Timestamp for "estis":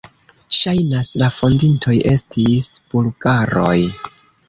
2.15-2.73